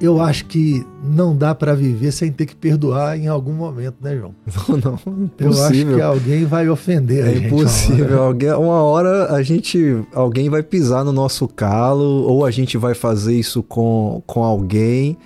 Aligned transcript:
eu 0.00 0.20
acho 0.20 0.44
que 0.46 0.86
não 1.02 1.34
dá 1.34 1.54
para 1.54 1.74
viver 1.74 2.12
sem 2.12 2.30
ter 2.30 2.46
que 2.46 2.54
perdoar 2.54 3.18
em 3.18 3.28
algum 3.28 3.52
momento, 3.52 3.96
né, 4.00 4.16
João? 4.16 4.34
Não, 4.68 4.98
não, 5.06 5.24
impossível. 5.24 5.38
Eu 5.38 5.64
acho 5.64 5.86
que 5.96 6.00
alguém 6.02 6.44
vai 6.44 6.68
ofender 6.68 7.24
é 7.24 7.28
a 7.28 7.34
gente. 7.34 7.46
impossível. 7.46 8.04
Uma 8.06 8.14
hora. 8.14 8.26
Alguém, 8.26 8.52
uma 8.52 8.82
hora 8.82 9.32
a 9.32 9.42
gente, 9.42 10.04
alguém 10.12 10.50
vai 10.50 10.62
pisar 10.62 11.04
no 11.04 11.12
nosso 11.12 11.48
calo 11.48 12.24
ou 12.24 12.44
a 12.44 12.50
gente 12.50 12.76
vai 12.76 12.94
fazer 12.94 13.34
isso 13.34 13.62
com, 13.62 14.22
com 14.26 14.44
alguém. 14.44 15.16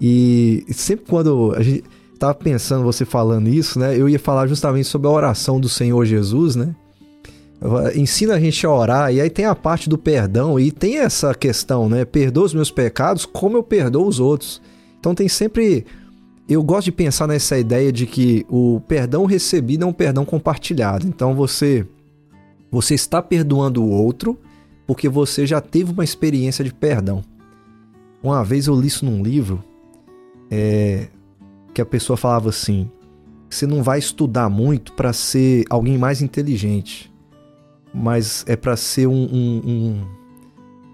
E 0.00 0.64
sempre 0.70 1.06
quando 1.08 1.54
a 1.56 1.62
gente 1.62 1.84
tava 2.18 2.34
pensando 2.34 2.82
você 2.82 3.04
falando 3.04 3.48
isso, 3.48 3.78
né? 3.78 3.96
Eu 3.96 4.08
ia 4.08 4.18
falar 4.18 4.46
justamente 4.46 4.88
sobre 4.88 5.06
a 5.06 5.10
oração 5.10 5.60
do 5.60 5.68
Senhor 5.68 6.04
Jesus, 6.04 6.56
né? 6.56 6.74
Ensina 7.94 8.34
a 8.34 8.40
gente 8.40 8.64
a 8.64 8.70
orar, 8.70 9.12
e 9.12 9.20
aí 9.20 9.28
tem 9.28 9.44
a 9.44 9.54
parte 9.54 9.88
do 9.88 9.98
perdão, 9.98 10.58
e 10.58 10.70
tem 10.70 10.98
essa 10.98 11.34
questão, 11.34 11.88
né? 11.88 12.04
Perdoa 12.04 12.44
os 12.44 12.54
meus 12.54 12.70
pecados 12.70 13.26
como 13.26 13.56
eu 13.56 13.62
perdoo 13.62 14.06
os 14.06 14.20
outros. 14.20 14.62
Então 14.98 15.14
tem 15.14 15.28
sempre. 15.28 15.84
Eu 16.48 16.62
gosto 16.62 16.86
de 16.86 16.92
pensar 16.92 17.26
nessa 17.26 17.58
ideia 17.58 17.92
de 17.92 18.06
que 18.06 18.46
o 18.48 18.80
perdão 18.86 19.26
recebido 19.26 19.84
é 19.84 19.86
um 19.86 19.92
perdão 19.92 20.24
compartilhado. 20.24 21.06
Então 21.06 21.34
você. 21.34 21.86
Você 22.70 22.94
está 22.94 23.22
perdoando 23.22 23.82
o 23.82 23.88
outro 23.88 24.38
porque 24.86 25.08
você 25.08 25.46
já 25.46 25.58
teve 25.58 25.90
uma 25.90 26.04
experiência 26.04 26.62
de 26.62 26.72
perdão. 26.72 27.24
Uma 28.22 28.44
vez 28.44 28.66
eu 28.66 28.78
li 28.78 28.88
isso 28.88 29.06
num 29.06 29.22
livro 29.22 29.64
é, 30.50 31.08
que 31.72 31.80
a 31.80 31.86
pessoa 31.86 32.16
falava 32.16 32.50
assim: 32.50 32.90
você 33.48 33.66
não 33.66 33.82
vai 33.82 33.98
estudar 33.98 34.48
muito 34.48 34.92
para 34.92 35.12
ser 35.12 35.64
alguém 35.70 35.96
mais 35.96 36.20
inteligente 36.20 37.10
mas 37.92 38.44
é 38.46 38.56
para 38.56 38.76
ser 38.76 39.06
um, 39.06 39.12
um, 39.12 39.62
um 39.66 40.06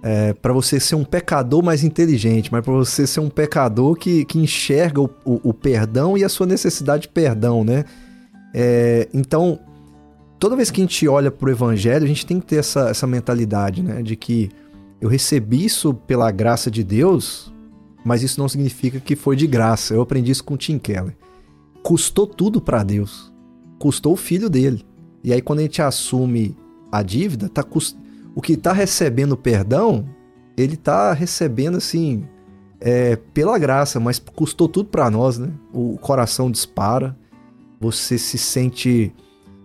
é, 0.02 0.35
para 0.35 0.52
você 0.52 0.79
ser 0.79 0.95
um 0.96 1.05
pecador 1.05 1.63
mais 1.63 1.82
inteligente, 1.82 2.52
mas 2.52 2.63
para 2.63 2.74
você 2.74 3.07
ser 3.07 3.21
um 3.21 3.30
pecador 3.30 3.96
que, 3.96 4.24
que 4.27 4.38
enxerga 4.38 5.01
o, 5.01 5.09
o, 5.24 5.41
o, 5.49 5.55
perdão 5.55 6.16
e 6.18 6.23
a 6.23 6.29
sua 6.29 6.46
necessidade 6.46 7.02
de 7.02 7.09
perdão, 7.09 7.65
né? 7.65 7.85
É, 8.52 9.09
então, 9.15 9.59
toda 10.38 10.57
vez 10.57 10.71
que 10.71 10.80
a 10.80 10.85
gente 10.85 11.09
olha 11.09 11.30
para 11.30 11.49
o 11.49 11.51
evangelho, 11.51 12.05
a 12.05 12.07
gente 12.07 12.27
tem 12.27 12.38
que 12.38 12.46
ter 12.46 12.57
essa, 12.57 12.91
essa 12.91 13.07
mentalidade, 13.07 13.83
né? 13.83 14.02
De 14.02 14.15
que 14.15 14.51
eu 15.01 15.09
recebi 15.09 15.65
isso 15.65 15.95
pela 15.95 16.30
graça 16.30 16.71
de 16.71 16.85
Deus, 16.85 17.51
mas 18.05 18.23
isso 18.23 18.38
não 18.38 18.49
significa 18.49 19.01
que 19.01 19.16
foi 19.16 19.37
de 19.37 19.46
graça. 19.46 19.95
Eu 19.95 20.02
aprendi 20.02 20.30
isso 20.30 20.45
com 20.45 20.55
Tim 20.55 20.79
Keller. 20.79 21.16
Custou 21.83 22.27
tudo 22.27 22.61
para 22.61 22.83
Deus. 22.83 23.33
Custou 23.79 24.13
o 24.13 24.16
filho 24.16 24.51
dele. 24.51 24.85
E 25.23 25.33
aí, 25.33 25.40
quando 25.40 25.61
a 25.61 25.63
gente 25.63 25.80
assume 25.80 26.55
a 26.90 27.02
dívida, 27.02 27.49
tá 27.49 27.63
cust... 27.63 27.96
o 28.35 28.40
que 28.40 28.52
está 28.54 28.73
recebendo 28.73 29.37
perdão, 29.37 30.07
ele 30.57 30.74
está 30.74 31.13
recebendo 31.13 31.77
assim 31.77 32.24
é, 32.80 33.16
pela 33.16 33.59
graça, 33.59 33.99
mas 33.99 34.18
custou 34.18 34.68
tudo 34.68 34.88
para 34.88 35.10
nós, 35.10 35.38
né? 35.38 35.49
O 35.73 35.96
coração 35.99 36.51
dispara, 36.51 37.16
você 37.80 38.18
se 38.18 38.38
sente, 38.38 39.12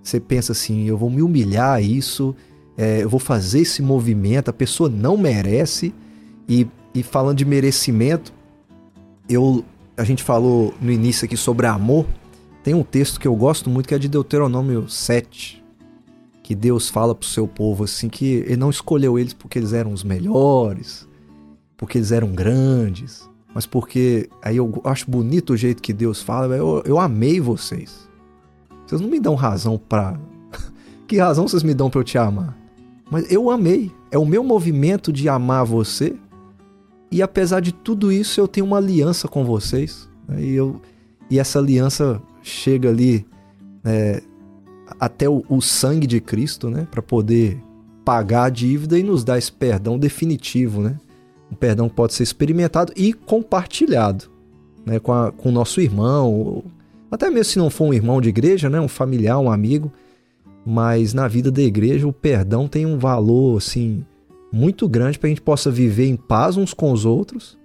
você 0.02 0.20
pensa 0.20 0.52
assim, 0.52 0.88
eu 0.88 0.97
vou 0.97 1.09
me 1.09 1.22
humilhar 1.22 1.73
a 1.73 1.81
isso, 1.81 2.36
é, 2.78 3.03
eu 3.03 3.09
vou 3.09 3.20
fazer 3.20 3.59
esse 3.59 3.81
movimento, 3.81 4.50
a 4.50 4.53
pessoa 4.53 4.90
não 4.90 5.17
merece. 5.17 5.94
E, 6.47 6.66
e 6.95 7.03
falando 7.03 7.38
de 7.38 7.45
merecimento, 7.45 8.34
eu 9.28 9.64
a 10.00 10.03
gente 10.06 10.23
falou 10.23 10.73
no 10.81 10.90
início 10.90 11.25
aqui 11.25 11.36
sobre 11.36 11.67
amor. 11.67 12.06
Tem 12.64 12.73
um 12.73 12.84
texto 12.84 13.20
que 13.20 13.28
eu 13.28 13.36
gosto 13.36 13.70
muito 13.70 13.88
que 13.88 13.94
é 13.94 14.00
de 14.00 14.08
Deuteronômio 14.08 14.88
7, 14.88 15.62
que 16.50 16.55
Deus 16.55 16.89
fala 16.89 17.14
pro 17.14 17.28
seu 17.28 17.47
povo 17.47 17.83
assim 17.83 18.09
que 18.09 18.25
ele 18.25 18.58
não 18.58 18.72
escolheu 18.72 19.19
eles 19.19 19.36
porque 19.36 19.59
eles 19.59 19.72
eram 19.72 19.94
os 19.94 20.03
melhores, 20.03 21.08
porque 21.78 22.00
eles 22.00 22.11
eram 22.11 22.30
grandes, 22.30 23.30
mas 23.53 23.67
porque 23.67 24.28
aí 24.41 24.58
eu 24.58 24.81
acho 24.83 25.11
bonito 25.11 25.53
o 25.53 25.56
jeito 25.56 25.79
que 25.79 25.94
Deus 25.94 26.24
fala, 26.24 26.56
eu, 26.56 26.81
eu 26.88 27.00
amei 27.00 27.40
vocês. 27.40 28.09
Vocês 28.84 29.00
não 29.00 29.07
me 29.07 29.19
dão 29.19 29.35
razão 29.35 29.78
para 29.78 30.19
que 31.07 31.19
razão 31.19 31.47
vocês 31.47 31.62
me 31.62 31.75
dão 31.75 31.88
para 31.88 32.00
eu 32.00 32.03
te 32.03 32.18
amar? 32.18 32.57
Mas 33.12 33.31
eu 33.31 33.51
amei, 33.51 33.91
é 34.09 34.18
o 34.18 34.25
meu 34.25 34.44
movimento 34.44 35.13
de 35.13 35.29
amar 35.29 35.63
você. 35.63 36.16
E 37.12 37.22
apesar 37.22 37.59
de 37.59 37.72
tudo 37.72 38.12
isso, 38.12 38.41
eu 38.41 38.47
tenho 38.47 38.66
uma 38.66 38.78
aliança 38.78 39.28
com 39.28 39.45
vocês. 39.45 40.09
Né? 40.28 40.41
E, 40.41 40.56
eu, 40.56 40.81
e 41.29 41.38
essa 41.38 41.59
aliança 41.59 42.19
chega 42.41 42.90
ali 42.90 43.24
é, 43.85 44.24
até 45.00 45.30
o, 45.30 45.44
o 45.48 45.62
sangue 45.62 46.06
de 46.06 46.20
Cristo, 46.20 46.70
né, 46.70 46.88
para 46.90 47.02
poder 47.02 47.62
pagar 48.04 48.46
a 48.46 48.50
dívida 48.50 48.98
e 48.98 49.04
nos 49.04 49.24
dar 49.24 49.38
esse 49.38 49.52
perdão 49.52 49.98
definitivo, 49.98 50.82
né? 50.82 50.98
Um 51.52 51.56
perdão 51.56 51.88
que 51.88 51.96
pode 51.96 52.14
ser 52.14 52.24
experimentado 52.24 52.92
e 52.96 53.14
compartilhado, 53.14 54.26
né, 54.86 55.00
com, 55.00 55.14
a, 55.14 55.32
com 55.32 55.50
o 55.50 55.52
nosso 55.52 55.80
irmão, 55.80 56.34
ou, 56.34 56.66
até 57.12 57.30
mesmo 57.30 57.46
se 57.46 57.60
não 57.60 57.70
for 57.70 57.86
um 57.86 57.94
irmão 57.94 58.20
de 58.20 58.30
igreja, 58.30 58.70
né, 58.70 58.80
um 58.80 58.88
familiar, 58.88 59.40
um 59.40 59.52
amigo, 59.52 59.92
mas 60.66 61.14
na 61.14 61.28
vida 61.28 61.52
da 61.52 61.62
igreja 61.62 62.08
o 62.08 62.14
perdão 62.14 62.68
tem 62.68 62.86
um 62.86 62.98
valor 62.98 63.58
assim 63.58 64.06
muito 64.52 64.88
grande 64.88 65.18
para 65.18 65.28
a 65.28 65.30
gente 65.30 65.42
possa 65.42 65.72
viver 65.72 66.08
em 66.08 66.16
paz 66.16 66.58
uns 66.58 66.74
com 66.74 66.92
os 66.92 67.06
outros, 67.06 67.58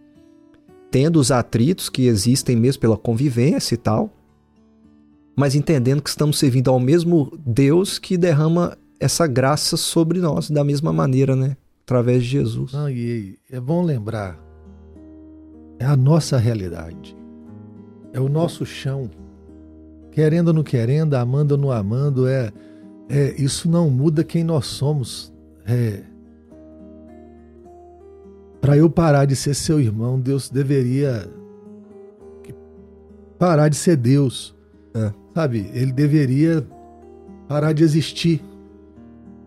tendo 0.91 1.19
os 1.19 1.31
atritos 1.31 1.89
que 1.89 2.07
existem 2.07 2.55
mesmo 2.57 2.81
pela 2.81 2.97
convivência 2.97 3.75
e 3.75 3.79
tal, 3.79 4.11
mas 5.37 5.55
entendendo 5.55 6.03
que 6.03 6.11
estamos 6.11 6.39
servindo 6.39 6.71
ao 6.71 6.79
mesmo 6.79 7.33
Deus 7.45 7.99
que 7.99 8.17
derrama 8.17 8.77
essa 9.01 9.27
graça 9.27 9.77
sobre 9.77 10.21
nós 10.21 10.51
da 10.51 10.63
mesma 10.65 10.93
maneira, 10.93 11.35
né? 11.35 11.57
Através 11.83 12.23
de 12.23 12.31
Jesus. 12.31 12.73
Não, 12.73 12.89
e 12.89 13.39
é 13.51 13.61
bom 13.61 13.83
lembrar, 13.83 14.39
é 15.79 15.85
a 15.85 15.97
nossa 15.97 16.39
realidade, 16.39 17.17
é 18.13 18.21
o 18.21 18.29
nosso 18.29 18.65
chão. 18.65 19.11
Querendo 20.11 20.49
ou 20.49 20.55
não 20.55 20.63
querendo, 20.63 21.15
amando 21.15 21.57
ou 21.57 21.61
não 21.61 21.73
amando, 21.73 22.29
é, 22.29 22.53
é 23.09 23.35
isso 23.37 23.69
não 23.69 23.91
muda 23.91 24.23
quem 24.23 24.45
nós 24.45 24.67
somos. 24.67 25.33
É, 25.67 26.05
Para 28.61 28.79
eu 28.79 28.89
parar 28.89 29.27
de 29.27 29.37
ser 29.37 29.55
seu 29.55 29.79
irmão, 29.79 30.19
Deus 30.19 30.49
deveria 30.49 31.29
parar 33.39 33.69
de 33.69 33.77
ser 33.77 33.97
Deus. 33.97 34.57
É. 34.95 35.24
Sabe, 35.35 35.69
ele 35.75 35.93
deveria 35.93 36.65
parar 37.49 37.73
de 37.73 37.83
existir. 37.83 38.41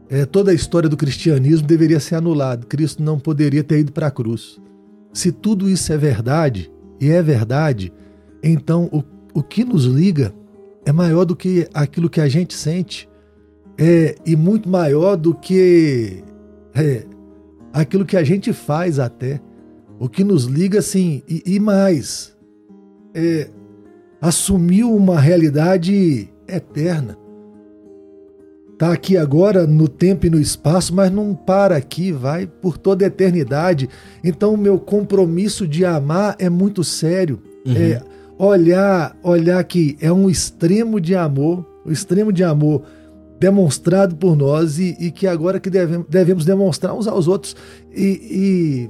É, 0.09 0.25
toda 0.25 0.51
a 0.51 0.53
história 0.53 0.89
do 0.89 0.97
cristianismo 0.97 1.65
deveria 1.65 1.99
ser 1.99 2.15
anulada. 2.15 2.65
Cristo 2.65 3.01
não 3.01 3.17
poderia 3.17 3.63
ter 3.63 3.79
ido 3.79 3.91
para 3.91 4.07
a 4.07 4.11
cruz. 4.11 4.59
Se 5.13 5.31
tudo 5.31 5.69
isso 5.69 5.91
é 5.91 5.97
verdade, 5.97 6.71
e 6.99 7.09
é 7.09 7.21
verdade, 7.21 7.93
então 8.43 8.89
o, 8.91 9.03
o 9.33 9.41
que 9.41 9.63
nos 9.63 9.85
liga 9.85 10.33
é 10.85 10.91
maior 10.91 11.25
do 11.25 11.35
que 11.35 11.67
aquilo 11.73 12.09
que 12.09 12.21
a 12.21 12.27
gente 12.27 12.53
sente, 12.53 13.09
é, 13.77 14.15
e 14.25 14.35
muito 14.35 14.67
maior 14.67 15.15
do 15.15 15.33
que 15.33 16.23
é, 16.73 17.05
aquilo 17.71 18.05
que 18.05 18.17
a 18.17 18.23
gente 18.23 18.51
faz 18.51 18.99
até. 18.99 19.39
O 19.99 20.09
que 20.09 20.23
nos 20.23 20.45
liga, 20.45 20.79
assim, 20.79 21.23
e, 21.27 21.43
e 21.45 21.59
mais, 21.59 22.35
é, 23.13 23.49
assumiu 24.21 24.93
uma 24.95 25.19
realidade 25.19 26.29
eterna. 26.47 27.17
Está 28.73 28.93
aqui 28.93 29.17
agora 29.17 29.65
no 29.65 29.87
tempo 29.87 30.27
e 30.27 30.29
no 30.29 30.39
espaço, 30.39 30.93
mas 30.93 31.11
não 31.11 31.33
para 31.33 31.75
aqui, 31.75 32.11
vai 32.11 32.45
por 32.45 32.77
toda 32.77 33.03
a 33.03 33.07
eternidade. 33.07 33.89
Então, 34.23 34.53
o 34.53 34.57
meu 34.57 34.79
compromisso 34.79 35.67
de 35.67 35.83
amar 35.83 36.35
é 36.37 36.47
muito 36.47 36.83
sério. 36.83 37.41
Uhum. 37.65 37.73
É 37.75 38.01
olhar, 38.37 39.17
olhar 39.23 39.63
que 39.63 39.97
é 39.99 40.11
um 40.11 40.29
extremo 40.29 41.01
de 41.01 41.15
amor, 41.15 41.65
o 41.83 41.89
um 41.89 41.91
extremo 41.91 42.31
de 42.31 42.43
amor 42.43 42.83
demonstrado 43.39 44.15
por 44.15 44.35
nós 44.35 44.79
e, 44.79 44.95
e 44.99 45.11
que 45.11 45.27
agora 45.27 45.59
que 45.59 45.69
devemos, 45.69 46.07
devemos, 46.07 46.45
demonstrar 46.45 46.93
uns 46.93 47.07
aos 47.07 47.27
outros. 47.27 47.55
E, 47.91 48.19
e 48.31 48.89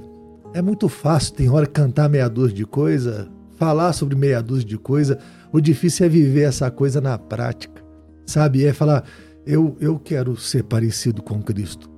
é 0.52 0.60
muito 0.60 0.88
fácil, 0.88 1.34
tem 1.34 1.48
hora, 1.48 1.66
cantar 1.66 2.08
meia 2.08 2.28
dúzia 2.28 2.56
de 2.56 2.66
coisa, 2.66 3.28
falar 3.58 3.92
sobre 3.92 4.14
meia 4.14 4.40
dúzia 4.40 4.66
de 4.66 4.78
coisa. 4.78 5.18
O 5.52 5.60
difícil 5.60 6.06
é 6.06 6.08
viver 6.08 6.42
essa 6.42 6.70
coisa 6.70 7.00
na 7.00 7.18
prática, 7.18 7.82
sabe? 8.24 8.64
É 8.64 8.72
falar, 8.72 9.04
eu, 9.44 9.76
eu 9.80 9.98
quero 9.98 10.36
ser 10.36 10.62
parecido 10.64 11.22
com 11.22 11.42
Cristo. 11.42 11.90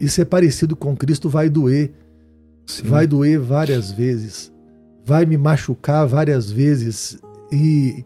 E 0.00 0.08
ser 0.08 0.24
parecido 0.24 0.74
com 0.74 0.96
Cristo 0.96 1.28
vai 1.28 1.48
doer. 1.48 1.92
Sim. 2.66 2.88
Vai 2.88 3.06
doer 3.06 3.38
várias 3.38 3.92
vezes. 3.92 4.52
Vai 5.04 5.24
me 5.24 5.36
machucar 5.36 6.06
várias 6.06 6.50
vezes. 6.50 7.18
E 7.52 8.04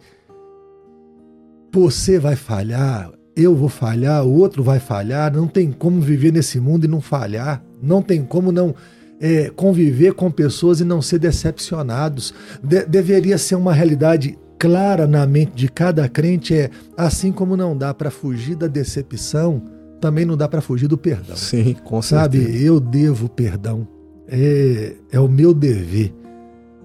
você 1.72 2.18
vai 2.18 2.36
falhar, 2.36 3.10
eu 3.36 3.54
vou 3.54 3.68
falhar, 3.68 4.24
o 4.26 4.34
outro 4.34 4.62
vai 4.62 4.80
falhar. 4.80 5.32
Não 5.32 5.46
tem 5.46 5.72
como 5.72 6.00
viver 6.00 6.32
nesse 6.32 6.60
mundo 6.60 6.84
e 6.84 6.88
não 6.88 7.00
falhar. 7.00 7.64
Não 7.80 8.02
tem 8.02 8.24
como 8.24 8.52
não 8.52 8.74
é, 9.20 9.50
conviver 9.50 10.14
com 10.14 10.30
pessoas 10.30 10.80
e 10.80 10.84
não 10.84 11.02
ser 11.02 11.18
decepcionados. 11.18 12.32
De 12.62 12.84
deveria 12.84 13.38
ser 13.38 13.54
uma 13.54 13.72
realidade 13.72 14.38
clara 14.58 15.06
na 15.06 15.26
mente 15.26 15.52
de 15.54 15.68
cada 15.68 16.08
crente 16.08 16.54
é 16.54 16.70
assim 16.96 17.30
como 17.30 17.56
não 17.56 17.76
dá 17.76 17.94
para 17.94 18.10
fugir 18.10 18.56
da 18.56 18.66
decepção, 18.66 19.62
também 20.00 20.24
não 20.24 20.36
dá 20.36 20.48
para 20.48 20.60
fugir 20.60 20.88
do 20.88 20.98
perdão. 20.98 21.36
Sim, 21.36 21.76
com 21.84 22.02
certeza. 22.02 22.22
Sabe, 22.22 22.64
eu 22.64 22.80
devo 22.80 23.28
perdão. 23.28 23.86
É, 24.26 24.94
é 25.12 25.20
o 25.20 25.28
meu 25.28 25.54
dever. 25.54 26.12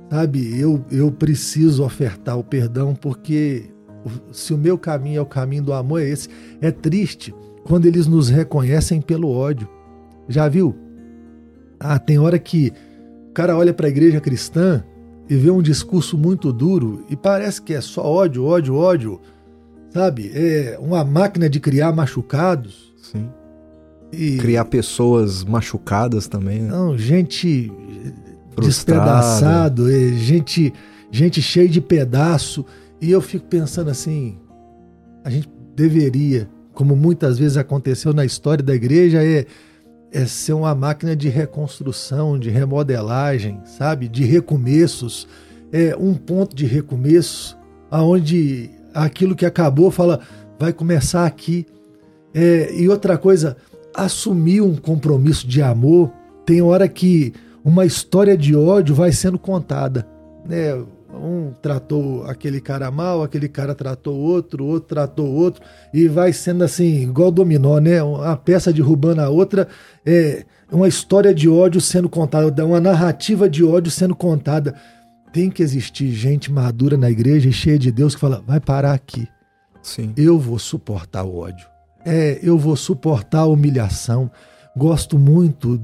Sabe, 0.10 0.60
eu, 0.60 0.84
eu 0.92 1.12
preciso 1.12 1.84
ofertar 1.84 2.38
o 2.38 2.44
perdão 2.44 2.94
porque 2.94 3.66
se 4.32 4.54
o 4.54 4.58
meu 4.58 4.78
caminho 4.78 5.18
é 5.18 5.22
o 5.22 5.26
caminho 5.26 5.64
do 5.64 5.74
amor, 5.74 6.02
é 6.02 6.10
esse. 6.10 6.30
É 6.62 6.72
triste 6.72 7.34
quando 7.64 7.86
eles 7.86 8.06
nos 8.06 8.30
reconhecem 8.30 9.02
pelo 9.02 9.30
ódio. 9.30 9.68
Já 10.28 10.48
viu? 10.48 10.76
Ah, 11.84 12.00
tem 12.00 12.18
hora 12.18 12.40
que 12.40 12.72
o 13.30 13.34
cara 13.34 13.58
olha 13.58 13.74
para 13.74 13.88
a 13.88 13.90
igreja 13.90 14.22
cristã 14.22 14.82
e 15.30 15.36
vê 15.36 15.52
um 15.52 15.62
discurso 15.62 16.18
muito 16.18 16.54
duro 16.54 17.06
e 17.10 17.16
parece 17.16 17.62
que 17.62 17.74
é 17.74 17.82
só 17.82 18.02
ódio, 18.06 18.46
ódio, 18.46 18.76
ódio. 18.76 19.20
Sabe? 19.90 20.32
É 20.34 20.78
uma 20.80 21.04
máquina 21.04 21.50
de 21.50 21.60
criar 21.60 21.92
machucados. 21.92 22.94
Sim. 23.02 23.30
E... 24.14 24.38
Criar 24.38 24.66
pessoas 24.66 25.44
machucadas 25.44 26.26
também, 26.26 26.62
né? 26.62 26.70
Não, 26.70 26.98
gente 26.98 27.72
despedaçado, 28.60 29.90
gente, 30.16 30.74
gente 31.12 31.42
cheia 31.42 31.68
de 31.68 31.82
pedaço. 31.82 32.66
E 33.02 33.12
eu 33.12 33.22
fico 33.22 33.46
pensando 33.48 33.90
assim, 33.90 34.38
a 35.24 35.30
gente 35.30 35.50
deveria, 35.76 36.48
como 36.74 36.96
muitas 36.96 37.38
vezes 37.38 37.58
aconteceu 37.58 38.14
na 38.14 38.24
história 38.24 38.64
da 38.64 38.74
igreja, 38.74 39.24
é, 39.24 39.46
é 40.14 40.28
ser 40.28 40.54
uma 40.54 40.76
máquina 40.76 41.16
de 41.16 41.28
reconstrução, 41.28 42.38
de 42.38 42.52
remodelagem, 42.52 43.60
sabe? 43.66 44.08
De 44.08 44.24
recomeços. 44.24 45.28
É 45.72 45.96
um 45.98 46.14
ponto 46.14 46.56
de 46.56 46.68
recomeço, 46.68 47.58
aonde 47.90 48.70
aquilo 48.94 49.36
que 49.36 49.46
acabou 49.46 49.90
fala, 49.90 50.20
vai 50.60 50.72
começar 50.72 51.26
aqui. 51.26 51.66
É, 52.32 52.72
e 52.76 52.88
outra 52.88 53.18
coisa, 53.18 53.58
assumir 53.94 54.62
um 54.62 54.76
compromisso 54.76 55.48
de 55.48 55.64
amor. 55.64 56.12
Tem 56.46 56.62
hora 56.62 56.88
que 56.88 57.34
uma 57.66 57.84
história 57.84 58.38
de 58.38 58.56
ódio 58.56 58.94
vai 58.94 59.12
sendo 59.12 59.40
contada. 59.40 60.08
Né? 60.48 60.80
Um 61.14 61.54
tratou 61.62 62.24
aquele 62.26 62.60
cara 62.60 62.90
mal, 62.90 63.22
aquele 63.22 63.48
cara 63.48 63.76
tratou 63.76 64.18
outro, 64.18 64.66
outro 64.66 64.90
tratou 64.90 65.32
outro, 65.32 65.62
e 65.94 66.08
vai 66.08 66.34
sendo 66.34 66.64
assim, 66.64 67.04
igual 67.04 67.32
dominó, 67.32 67.80
né? 67.80 68.02
Uma 68.02 68.36
peça 68.36 68.74
derrubando 68.74 69.22
a 69.22 69.30
outra, 69.30 69.68
é 70.06 70.44
uma 70.72 70.88
história 70.88 71.34
de 71.34 71.48
ódio 71.48 71.80
sendo 71.80 72.10
contada, 72.10 72.66
uma 72.66 72.80
narrativa 72.80 73.50
de 73.50 73.64
ódio 73.64 73.92
sendo 73.92 74.16
contada. 74.16 74.74
Tem 75.32 75.50
que 75.50 75.64
existir 75.64 76.12
gente 76.12 76.52
madura 76.52 76.98
na 76.98 77.10
igreja 77.10 77.50
e 77.50 77.54
cheia 77.54 77.78
de 77.78 77.92
Deus 77.92 78.16
que 78.16 78.22
fala: 78.22 78.44
vai 78.46 78.60
parar 78.60 78.94
aqui. 78.94 79.28
Sim. 79.82 80.14
Eu 80.16 80.40
vou 80.40 80.58
suportar 80.58 81.24
o 81.24 81.38
ódio. 81.38 81.68
É, 82.06 82.40
eu 82.42 82.58
vou 82.58 82.76
suportar 82.76 83.40
a 83.40 83.46
humilhação. 83.46 84.30
Gosto 84.76 85.18
muito 85.20 85.80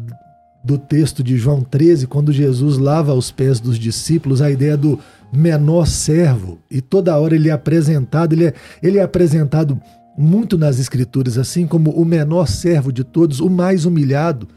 do 0.63 0.77
texto 0.77 1.23
de 1.23 1.37
João 1.37 1.61
13, 1.61 2.07
quando 2.07 2.33
Jesus 2.33 2.77
lava 2.77 3.13
os 3.13 3.31
pés 3.31 3.59
dos 3.59 3.77
discípulos, 3.77 4.41
a 4.41 4.51
ideia 4.51 4.75
do 4.75 4.99
menor 5.31 5.87
servo. 5.87 6.59
E 6.69 6.81
toda 6.81 7.17
hora 7.17 7.35
ele 7.35 7.49
é 7.49 7.51
apresentado, 7.51 8.33
ele 8.33 8.45
é, 8.47 8.53
ele 8.81 8.97
é 8.97 9.01
apresentado 9.01 9.79
muito 10.17 10.57
nas 10.57 10.79
Escrituras, 10.79 11.37
assim 11.37 11.65
como 11.65 11.91
o 11.91 12.03
menor 12.03 12.47
servo 12.47 12.91
de 12.91 13.03
todos, 13.03 13.39
o 13.39 13.49
mais 13.49 13.85
humilhado, 13.85 14.47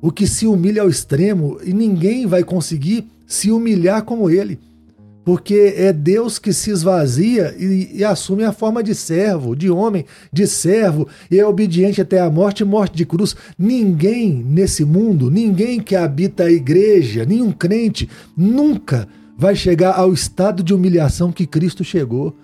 o 0.00 0.10
que 0.10 0.26
se 0.26 0.46
humilha 0.46 0.82
ao 0.82 0.88
extremo, 0.88 1.58
e 1.64 1.72
ninguém 1.72 2.26
vai 2.26 2.42
conseguir 2.42 3.06
se 3.26 3.50
humilhar 3.50 4.02
como 4.02 4.30
ele 4.30 4.58
porque 5.24 5.74
é 5.76 5.92
Deus 5.92 6.38
que 6.38 6.52
se 6.52 6.70
esvazia 6.70 7.54
e, 7.58 7.98
e, 7.98 8.04
assume 8.04 8.44
a 8.44 8.52
forma 8.52 8.82
de 8.82 8.94
servo, 8.94 9.56
de 9.56 9.70
homem, 9.70 10.04
de 10.30 10.46
servo, 10.46 11.08
e 11.30 11.40
é 11.40 11.46
obediente 11.46 12.00
até 12.00 12.20
a 12.20 12.30
morte 12.30 12.62
morte 12.62 12.94
de 12.94 13.06
cruz. 13.06 13.34
Ninguém 13.58 14.44
nesse 14.46 14.84
mundo, 14.84 15.30
ninguém 15.30 15.80
que 15.80 15.96
habita 15.96 16.44
a 16.44 16.52
igreja, 16.52 17.24
nenhum 17.24 17.50
crente, 17.50 18.08
nunca 18.36 19.08
vai 19.36 19.54
chegar 19.54 19.98
ao 19.98 20.12
estado 20.12 20.62
de 20.62 20.72
humilhação 20.72 21.32
que 21.32 21.46
Cristo 21.46 21.84
chegou. 21.84 22.36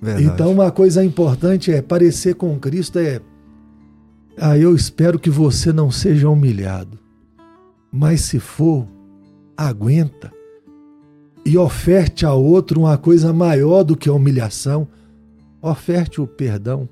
Verdade. 0.00 0.26
Então, 0.26 0.52
uma 0.52 0.70
coisa 0.70 1.04
importante 1.04 1.70
é 1.72 1.80
parecer 1.80 2.34
com 2.34 2.58
Cristo 2.58 2.98
é. 2.98 3.20
Ah, 4.36 4.56
eu 4.56 4.74
espero 4.74 5.18
que 5.18 5.30
você 5.30 5.72
não 5.72 5.90
seja 5.90 6.28
humilhado. 6.28 6.98
Mas 7.92 8.22
se 8.22 8.40
for, 8.40 8.86
aguenta 9.56 10.32
e 11.44 11.58
oferte 11.58 12.24
a 12.24 12.32
outro 12.32 12.80
uma 12.80 12.96
coisa 12.96 13.32
maior 13.32 13.82
do 13.82 13.96
que 13.96 14.08
a 14.08 14.12
humilhação, 14.12 14.88
oferte 15.60 16.20
o 16.20 16.26
perdão, 16.26 16.88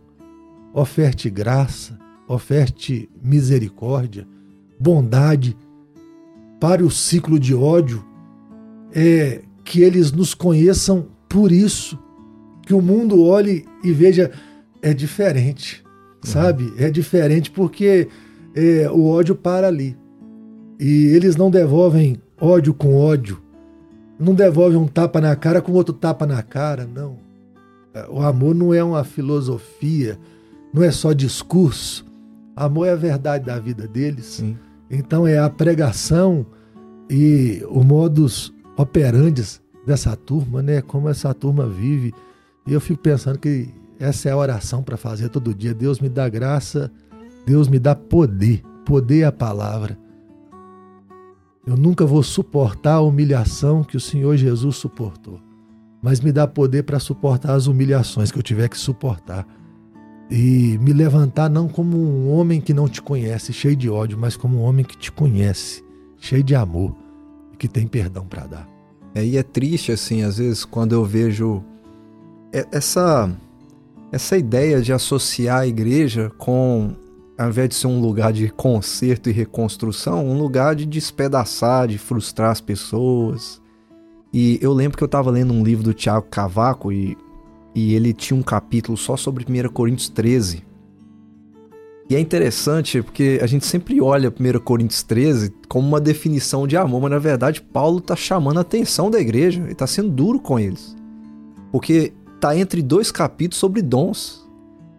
oferte 0.75 1.31
graça, 1.31 1.98
oferte 2.28 3.08
misericórdia, 3.22 4.26
bondade, 4.78 5.56
pare 6.60 6.82
o 6.82 6.90
ciclo 6.90 7.38
de 7.38 7.54
ódio, 7.54 8.04
é 8.92 9.42
que 9.64 9.82
eles 9.82 10.12
nos 10.12 10.34
conheçam 10.34 11.06
por 11.28 11.52
isso, 11.52 11.98
que 12.66 12.75
o 12.75 12.82
mundo 12.82 13.22
olhe 13.22 13.64
e 13.84 13.92
veja 13.92 14.31
é 14.82 14.94
diferente, 14.94 15.84
uhum. 15.84 16.19
sabe? 16.22 16.72
É 16.78 16.90
diferente 16.90 17.50
porque 17.50 18.08
é, 18.54 18.90
o 18.90 19.06
ódio 19.06 19.34
para 19.34 19.69
ali 19.69 19.96
e 20.78 21.06
eles 21.08 21.37
não 21.37 21.50
devolvem 21.50 22.20
ódio 22.40 22.72
com 22.72 22.96
ódio 22.96 23.40
não 24.20 24.34
devolve 24.34 24.76
um 24.76 24.87
tapa 24.87 25.19
na 25.19 25.34
cara 25.34 25.62
com 25.62 25.72
outro 25.72 25.94
tapa 25.94 26.26
na 26.26 26.42
cara, 26.42 26.87
não. 26.87 27.16
O 28.10 28.20
amor 28.20 28.54
não 28.54 28.75
é 28.75 28.84
uma 28.84 29.02
filosofia, 29.02 30.19
não 30.75 30.82
é 30.82 30.90
só 30.90 31.14
discurso. 31.14 32.04
Amor 32.54 32.87
é 32.87 32.92
a 32.92 32.96
verdade 32.96 33.46
da 33.46 33.58
vida 33.58 33.88
deles. 33.88 34.26
Sim. 34.26 34.58
Então 34.90 35.26
é 35.26 35.38
a 35.38 35.48
pregação 35.48 36.44
e 37.08 37.64
o 37.70 37.82
modus 37.82 38.52
operandi 38.80 39.42
dessa 39.86 40.16
turma, 40.16 40.62
né? 40.62 40.80
Como 40.82 41.08
essa 41.08 41.32
turma 41.34 41.66
vive. 41.66 42.12
E 42.66 42.72
eu 42.72 42.80
fico 42.80 43.02
pensando 43.02 43.38
que 43.38 43.68
essa 43.98 44.28
é 44.28 44.32
a 44.32 44.36
oração 44.36 44.82
para 44.82 44.96
fazer 44.96 45.28
todo 45.28 45.54
dia. 45.54 45.74
Deus 45.74 46.00
me 46.00 46.08
dá 46.08 46.28
graça, 46.28 46.90
Deus 47.46 47.68
me 47.68 47.78
dá 47.78 47.94
poder. 47.94 48.62
Poder 48.84 49.20
é 49.20 49.24
a 49.24 49.32
palavra 49.32 49.98
eu 51.66 51.76
nunca 51.76 52.06
vou 52.06 52.22
suportar 52.22 52.94
a 52.94 53.00
humilhação 53.00 53.84
que 53.84 53.96
o 53.96 54.00
Senhor 54.00 54.36
Jesus 54.36 54.76
suportou, 54.76 55.40
mas 56.02 56.20
me 56.20 56.32
dá 56.32 56.46
poder 56.46 56.84
para 56.84 56.98
suportar 56.98 57.54
as 57.54 57.66
humilhações 57.66 58.32
que 58.32 58.38
eu 58.38 58.42
tiver 58.42 58.68
que 58.68 58.78
suportar. 58.78 59.46
E 60.30 60.78
me 60.80 60.92
levantar 60.92 61.50
não 61.50 61.68
como 61.68 61.96
um 61.96 62.30
homem 62.30 62.60
que 62.60 62.72
não 62.72 62.88
te 62.88 63.02
conhece, 63.02 63.52
cheio 63.52 63.76
de 63.76 63.90
ódio, 63.90 64.18
mas 64.18 64.36
como 64.36 64.58
um 64.58 64.62
homem 64.62 64.84
que 64.84 64.96
te 64.96 65.12
conhece, 65.12 65.84
cheio 66.18 66.42
de 66.42 66.54
amor 66.54 66.96
que 67.61 67.69
tem 67.69 67.87
perdão 67.87 68.25
para 68.26 68.47
dar. 68.47 68.69
É, 69.14 69.23
e 69.23 69.37
é 69.37 69.43
triste, 69.43 69.93
assim, 69.93 70.23
às 70.23 70.38
vezes, 70.38 70.64
quando 70.64 70.93
eu 70.93 71.05
vejo 71.05 71.62
essa, 72.73 73.31
essa 74.11 74.38
ideia 74.38 74.81
de 74.81 74.93
associar 74.93 75.61
a 75.61 75.67
igreja 75.67 76.33
com 76.38 76.97
ao 77.37 77.49
invés 77.49 77.71
de 77.71 77.75
ser 77.75 77.87
um 77.87 78.00
lugar 78.00 78.35
de 78.35 78.50
conserto 78.50 79.31
e 79.31 79.33
reconstrução, 79.33 80.26
um 80.26 80.38
lugar 80.38 80.75
de 80.75 80.85
despedaçar, 80.85 81.88
de 81.88 81.97
frustrar 81.97 82.50
as 82.50 82.61
pessoas. 82.61 83.62
E 84.31 84.59
eu 84.61 84.75
lembro 84.75 84.99
que 84.99 85.02
eu 85.02 85.07
estava 85.07 85.31
lendo 85.31 85.55
um 85.55 85.64
livro 85.64 85.83
do 85.83 85.95
Tiago 85.95 86.26
Cavaco 86.31 86.93
e, 86.93 87.17
e 87.75 87.95
ele 87.95 88.12
tinha 88.12 88.38
um 88.38 88.43
capítulo 88.43 88.95
só 88.95 89.17
sobre 89.17 89.47
1 89.49 89.73
Coríntios 89.73 90.11
13. 90.11 90.62
E 92.11 92.17
é 92.17 92.19
interessante 92.19 93.00
porque 93.00 93.38
a 93.40 93.47
gente 93.47 93.64
sempre 93.64 94.00
olha 94.00 94.31
1 94.31 94.59
Coríntios 94.64 95.00
13 95.05 95.55
como 95.69 95.87
uma 95.87 96.00
definição 96.00 96.67
de 96.67 96.76
amor, 96.76 97.00
mas 97.02 97.12
na 97.12 97.21
verdade 97.21 97.62
Paulo 97.62 97.99
está 97.99 98.17
chamando 98.17 98.59
a 98.59 98.62
atenção 98.62 99.09
da 99.09 99.21
igreja, 99.21 99.62
ele 99.62 99.71
está 99.71 99.87
sendo 99.87 100.11
duro 100.11 100.40
com 100.40 100.59
eles. 100.59 100.97
Porque 101.71 102.12
está 102.35 102.57
entre 102.57 102.83
dois 102.83 103.12
capítulos 103.12 103.59
sobre 103.59 103.81
dons 103.81 104.45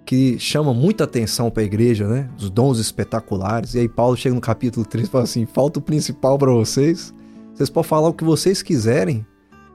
que 0.06 0.40
chama 0.40 0.74
muita 0.74 1.04
atenção 1.04 1.52
para 1.52 1.64
a 1.64 1.66
igreja, 1.66 2.08
né? 2.08 2.30
Os 2.38 2.50
dons 2.50 2.80
espetaculares. 2.80 3.76
E 3.76 3.80
aí 3.80 3.90
Paulo 3.90 4.16
chega 4.16 4.34
no 4.34 4.40
capítulo 4.40 4.86
3 4.86 5.06
e 5.06 5.12
fala 5.12 5.26
assim: 5.26 5.46
falta 5.46 5.80
o 5.80 5.82
principal 5.82 6.38
para 6.38 6.52
vocês. 6.52 7.14
Vocês 7.54 7.70
podem 7.70 7.90
falar 7.90 8.08
o 8.08 8.14
que 8.14 8.24
vocês 8.24 8.62
quiserem. 8.62 9.26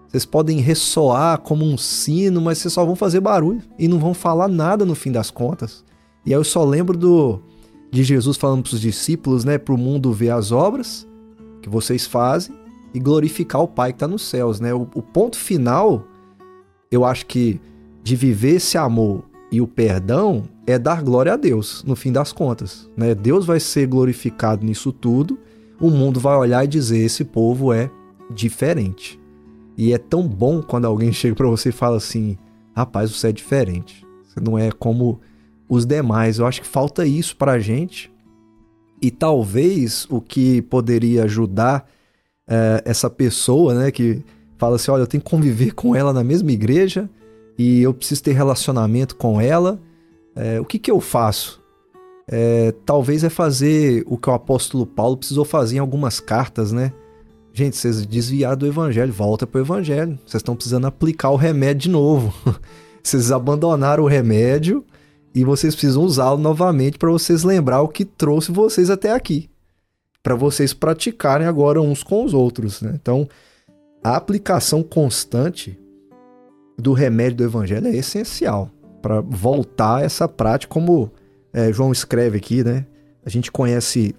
Vocês 0.09 0.25
podem 0.25 0.61
ressoar 0.61 1.39
como 1.41 1.67
um 1.67 1.77
sino, 1.77 2.41
mas 2.41 2.57
vocês 2.59 2.73
só 2.73 2.83
vão 2.83 2.97
fazer 2.97 3.21
barulho 3.21 3.61
e 3.79 3.87
não 3.89 3.99
vão 3.99 4.15
falar 4.15 4.49
nada 4.49 4.87
no 4.87 4.95
fim 4.95 5.13
das 5.13 5.31
contas. 5.31 5.85
E 6.27 6.35
aí 6.35 6.39
eu 6.39 6.45
só 6.45 6.65
lembro 6.65 6.99
do 6.99 7.41
de 7.91 8.03
Jesus 8.03 8.37
falando 8.37 8.65
para 8.65 8.75
os 8.75 8.81
discípulos, 8.81 9.45
né, 9.45 9.57
para 9.57 9.73
o 9.73 9.79
mundo 9.79 10.13
ver 10.13 10.31
as 10.31 10.51
obras 10.51 11.07
que 11.63 11.69
vocês 11.69 12.05
fazem 12.05 12.55
e 12.93 12.99
glorificar 12.99 13.63
o 13.63 13.69
Pai 13.69 13.93
que 13.93 13.97
está 13.97 14.09
nos 14.09 14.23
céus, 14.23 14.61
né? 14.61 14.75
O, 14.75 14.83
o 14.95 15.03
ponto 15.03 15.39
final, 15.39 16.07
eu 16.91 17.05
acho 17.05 17.27
que 17.27 17.61
de 18.03 18.17
viver 18.17 18.57
esse 18.57 18.77
amor 18.77 19.25
e 19.51 19.61
o 19.61 19.67
perdão 19.67 20.45
é 20.67 20.79
dar 20.79 21.03
glória 21.03 21.33
a 21.33 21.37
Deus, 21.37 21.85
no 21.87 21.95
fim 21.95 22.13
das 22.13 22.33
contas. 22.33 22.91
Né? 22.97 23.15
Deus 23.15 23.47
vai 23.47 23.61
ser 23.61 23.87
glorificado 23.87 24.65
nisso 24.65 24.93
tudo, 24.93 25.39
o 25.81 25.91
mundo 25.91 26.19
vai 26.19 26.37
olhar 26.37 26.65
e 26.65 26.69
dizer: 26.69 26.99
esse 26.99 27.25
povo 27.25 27.73
é 27.73 27.91
diferente. 28.31 29.21
E 29.77 29.93
é 29.93 29.99
tão 29.99 30.27
bom 30.27 30.63
quando 30.63 30.87
alguém 30.87 31.11
chega 31.13 31.35
para 31.35 31.49
você 31.49 31.69
e 31.69 31.73
fala 31.73 31.97
assim: 31.97 32.37
rapaz, 32.75 33.11
você 33.11 33.29
é 33.29 33.33
diferente. 33.33 34.07
Você 34.25 34.41
não 34.41 34.59
é 34.59 34.71
como 34.71 35.21
os 35.69 35.85
demais. 35.85 36.39
Eu 36.39 36.47
acho 36.47 36.61
que 36.61 36.67
falta 36.67 37.07
isso 37.07 37.37
para 37.37 37.53
a 37.53 37.59
gente. 37.59 38.13
E 39.01 39.11
talvez 39.11 40.07
o 40.09 40.21
que 40.21 40.63
poderia 40.63 41.25
ajudar 41.25 41.89
é, 42.49 42.83
essa 42.85 43.11
pessoa, 43.11 43.75
né, 43.75 43.91
que 43.91 44.23
fala 44.57 44.77
assim: 44.77 44.91
olha, 44.91 45.03
eu 45.03 45.07
tenho 45.07 45.23
que 45.23 45.31
conviver 45.31 45.73
com 45.73 45.95
ela 45.95 46.13
na 46.13 46.25
mesma 46.25 46.51
igreja 46.53 47.09
e 47.59 47.83
eu 47.83 47.93
preciso 47.93 48.23
ter 48.23 48.33
relacionamento 48.33 49.17
com 49.17 49.41
ela. 49.41 49.79
É, 50.35 50.61
o 50.61 50.65
que, 50.65 50.79
que 50.79 50.91
eu 50.91 51.01
faço? 51.01 51.63
É, 52.29 52.75
talvez 52.85 53.23
é 53.23 53.31
fazer 53.31 54.03
o 54.07 54.19
que 54.19 54.29
o 54.29 54.33
apóstolo 54.33 54.85
Paulo 54.85 55.17
precisou 55.17 55.45
fazer 55.45 55.77
em 55.77 55.81
algumas 55.81 56.21
cartas, 56.21 56.73
né? 56.73 56.93
Gente, 57.53 57.77
vocês 57.77 58.05
desviaram 58.05 58.57
do 58.57 58.67
evangelho, 58.67 59.13
volta 59.13 59.47
pro 59.47 59.61
evangelho. 59.61 60.19
Vocês 60.27 60.41
estão 60.41 60.55
precisando 60.55 60.87
aplicar 60.87 61.31
o 61.31 61.37
remédio 61.37 61.83
de 61.83 61.91
novo. 61.91 62.35
vocês 63.03 63.33
abandonaram 63.33 64.05
o 64.05 64.07
remédio 64.07 64.85
e 65.37 65.45
vocês 65.45 65.75
precisam 65.75 66.03
usá-lo 66.03 66.39
novamente 66.39 66.97
para 66.97 67.11
vocês 67.11 67.45
lembrar 67.45 67.83
o 67.83 67.89
que 67.89 68.07
trouxe 68.07 68.51
vocês 68.51 68.89
até 68.89 69.13
aqui. 69.13 69.51
Para 70.23 70.35
vocês 70.35 70.73
praticarem 70.73 71.47
agora 71.47 71.79
uns 71.79 72.03
com 72.03 72.25
os 72.25 72.33
outros, 72.33 72.81
né? 72.81 72.93
Então, 72.95 73.29
a 74.03 74.17
aplicação 74.17 74.83
constante 74.83 75.79
do 76.79 76.95
remédio 76.95 77.37
do 77.37 77.45
evangelho 77.45 77.87
é 77.87 77.95
essencial 77.95 78.71
para 79.03 79.21
voltar 79.21 80.03
essa 80.03 80.27
prática, 80.27 80.73
como 80.73 81.11
é, 81.53 81.71
João 81.71 81.93
escreve 81.93 82.39
aqui, 82.39 82.65
né? 82.65 82.87
A 83.23 83.29
gente 83.29 83.53
conhece, 83.53 84.17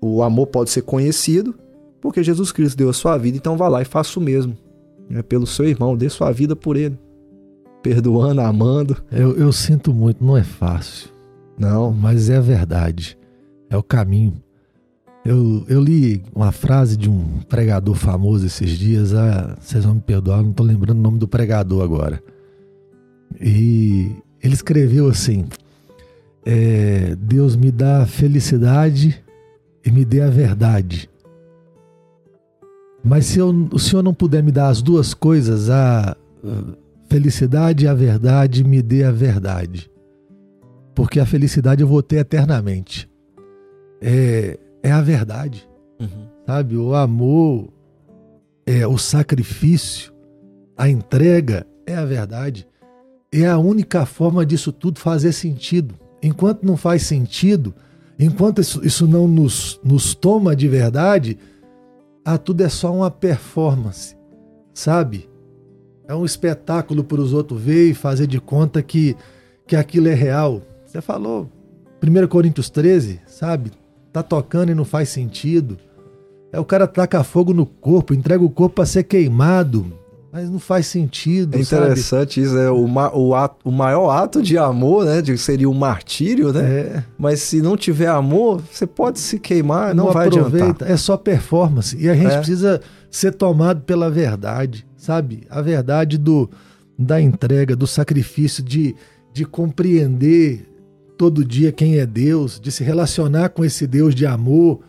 o 0.00 0.22
amor 0.22 0.46
pode 0.46 0.70
ser 0.70 0.80
conhecido 0.80 1.54
porque 2.00 2.22
Jesus 2.22 2.50
Cristo 2.50 2.78
deu 2.78 2.88
a 2.88 2.94
sua 2.94 3.18
vida, 3.18 3.36
então 3.36 3.54
vá 3.54 3.68
lá 3.68 3.82
e 3.82 3.84
faça 3.84 4.18
o 4.18 4.22
mesmo. 4.22 4.56
Né? 5.10 5.20
Pelo 5.20 5.46
seu 5.46 5.66
irmão, 5.66 5.94
dê 5.94 6.08
sua 6.08 6.32
vida 6.32 6.56
por 6.56 6.74
ele. 6.74 6.98
Perdoando, 7.84 8.40
amando. 8.40 8.96
Eu, 9.12 9.36
eu 9.36 9.52
sinto 9.52 9.92
muito, 9.92 10.24
não 10.24 10.38
é 10.38 10.42
fácil. 10.42 11.10
Não. 11.58 11.92
Mas 11.92 12.30
é 12.30 12.38
a 12.38 12.40
verdade. 12.40 13.18
É 13.68 13.76
o 13.76 13.82
caminho. 13.82 14.42
Eu, 15.22 15.66
eu 15.68 15.82
li 15.82 16.22
uma 16.34 16.50
frase 16.50 16.96
de 16.96 17.10
um 17.10 17.40
pregador 17.46 17.94
famoso 17.94 18.46
esses 18.46 18.70
dias. 18.70 19.12
Ah, 19.12 19.54
vocês 19.60 19.84
vão 19.84 19.96
me 19.96 20.00
perdoar, 20.00 20.42
não 20.42 20.50
estou 20.50 20.64
lembrando 20.64 20.98
o 20.98 21.02
nome 21.02 21.18
do 21.18 21.28
pregador 21.28 21.84
agora. 21.84 22.22
E 23.38 24.12
ele 24.42 24.54
escreveu 24.54 25.06
assim: 25.06 25.44
é, 26.42 27.14
Deus 27.16 27.54
me 27.54 27.70
dá 27.70 28.06
felicidade 28.06 29.22
e 29.84 29.90
me 29.90 30.06
dê 30.06 30.22
a 30.22 30.30
verdade. 30.30 31.10
Mas 33.04 33.26
se 33.26 33.38
eu, 33.38 33.68
o 33.70 33.78
Senhor 33.78 34.02
não 34.02 34.14
puder 34.14 34.42
me 34.42 34.50
dar 34.50 34.68
as 34.68 34.80
duas 34.80 35.12
coisas, 35.12 35.68
a 35.68 36.16
felicidade 37.08 37.84
e 37.84 37.88
a 37.88 37.94
verdade, 37.94 38.64
me 38.64 38.82
dê 38.82 39.04
a 39.04 39.10
verdade. 39.10 39.90
Porque 40.94 41.20
a 41.20 41.26
felicidade 41.26 41.82
eu 41.82 41.88
vou 41.88 42.02
ter 42.02 42.16
eternamente. 42.16 43.10
É, 44.00 44.58
é 44.82 44.92
a 44.92 45.00
verdade. 45.00 45.68
Uhum. 46.00 46.28
Sabe? 46.46 46.76
O 46.76 46.94
amor, 46.94 47.72
é 48.66 48.86
o 48.86 48.96
sacrifício, 48.96 50.12
a 50.76 50.88
entrega 50.88 51.66
é 51.86 51.94
a 51.94 52.04
verdade. 52.04 52.66
É 53.32 53.46
a 53.46 53.58
única 53.58 54.06
forma 54.06 54.44
disso 54.46 54.72
tudo 54.72 54.98
fazer 54.98 55.32
sentido. 55.32 55.94
Enquanto 56.22 56.64
não 56.64 56.76
faz 56.76 57.02
sentido, 57.02 57.74
enquanto 58.18 58.60
isso, 58.60 58.84
isso 58.86 59.06
não 59.06 59.26
nos, 59.26 59.80
nos 59.84 60.14
toma 60.14 60.54
de 60.54 60.68
verdade, 60.68 61.38
ah, 62.24 62.38
tudo 62.38 62.62
é 62.62 62.68
só 62.68 62.94
uma 62.94 63.10
performance, 63.10 64.16
sabe? 64.72 65.28
É 66.06 66.14
um 66.14 66.24
espetáculo 66.24 67.02
para 67.02 67.20
os 67.20 67.32
outros 67.32 67.60
ver 67.60 67.90
e 67.90 67.94
fazer 67.94 68.26
de 68.26 68.40
conta 68.40 68.82
que, 68.82 69.16
que 69.66 69.74
aquilo 69.74 70.08
é 70.08 70.14
real. 70.14 70.62
Você 70.84 71.00
falou 71.00 71.48
1 72.02 72.26
Coríntios 72.28 72.68
13, 72.68 73.20
sabe? 73.26 73.72
Tá 74.12 74.22
tocando 74.22 74.70
e 74.70 74.74
não 74.74 74.84
faz 74.84 75.08
sentido. 75.08 75.78
É 76.52 76.60
o 76.60 76.64
cara 76.64 76.86
taca 76.86 77.24
fogo 77.24 77.52
no 77.52 77.66
corpo, 77.66 78.14
entrega 78.14 78.44
o 78.44 78.50
corpo 78.50 78.76
para 78.76 78.86
ser 78.86 79.04
queimado. 79.04 79.86
Mas 80.30 80.50
não 80.50 80.58
faz 80.58 80.88
sentido. 80.88 81.56
É 81.56 81.60
interessante 81.60 82.44
sabe? 82.44 82.46
isso, 82.46 82.58
é 82.58 82.70
o, 82.70 82.88
ma 82.88 83.12
o, 83.14 83.34
ato, 83.36 83.56
o 83.64 83.70
maior 83.70 84.10
ato 84.10 84.42
de 84.42 84.58
amor, 84.58 85.04
né? 85.04 85.22
De, 85.22 85.38
seria 85.38 85.70
o 85.70 85.74
martírio, 85.74 86.52
né? 86.52 86.60
É. 86.60 87.04
Mas 87.16 87.40
se 87.40 87.62
não 87.62 87.76
tiver 87.76 88.08
amor, 88.08 88.60
você 88.70 88.84
pode 88.84 89.20
se 89.20 89.38
queimar, 89.38 89.94
não, 89.94 90.06
não 90.06 90.12
vai 90.12 90.26
aproveita, 90.26 90.64
adiantar. 90.64 90.90
É 90.90 90.96
só 90.96 91.16
performance. 91.16 91.96
E 91.96 92.08
a 92.08 92.14
gente 92.14 92.32
é. 92.32 92.36
precisa 92.36 92.80
ser 93.08 93.32
tomado 93.32 93.82
pela 93.82 94.10
verdade, 94.10 94.84
sabe? 95.04 95.42
A 95.50 95.60
verdade 95.60 96.16
do, 96.16 96.48
da 96.98 97.20
entrega, 97.20 97.76
do 97.76 97.86
sacrifício, 97.86 98.64
de, 98.64 98.96
de 99.32 99.44
compreender 99.44 100.66
todo 101.18 101.44
dia 101.44 101.70
quem 101.70 101.98
é 101.98 102.06
Deus, 102.06 102.58
de 102.58 102.72
se 102.72 102.82
relacionar 102.82 103.50
com 103.50 103.64
esse 103.64 103.86
Deus 103.86 104.14
de 104.14 104.26
amor 104.26 104.80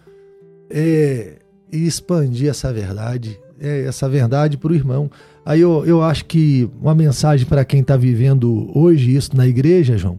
é, 0.70 1.40
e 1.72 1.86
expandir 1.86 2.50
essa 2.50 2.72
verdade, 2.72 3.40
é, 3.60 3.84
essa 3.84 4.08
verdade 4.08 4.58
para 4.58 4.72
o 4.72 4.76
irmão. 4.76 5.12
Aí 5.46 5.60
eu, 5.60 5.86
eu 5.86 6.02
acho 6.02 6.26
que 6.26 6.70
uma 6.82 6.96
mensagem 6.96 7.46
para 7.46 7.66
quem 7.66 7.82
está 7.82 7.98
vivendo 7.98 8.72
hoje 8.74 9.16
isso 9.16 9.36
na 9.36 9.46
igreja, 9.46 9.98
João, 9.98 10.18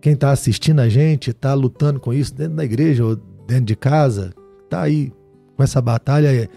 quem 0.00 0.12
está 0.12 0.30
assistindo 0.30 0.80
a 0.80 0.88
gente, 0.88 1.30
está 1.30 1.52
lutando 1.52 1.98
com 1.98 2.14
isso 2.14 2.32
dentro 2.32 2.54
da 2.54 2.64
igreja 2.64 3.04
ou 3.04 3.16
dentro 3.46 3.64
de 3.64 3.76
casa, 3.76 4.32
está 4.62 4.82
aí 4.82 5.12
com 5.56 5.62
essa 5.62 5.80
batalha, 5.80 6.32
é, 6.32 6.48